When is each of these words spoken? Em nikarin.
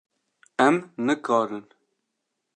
Em 0.67 0.75
nikarin. 1.05 1.65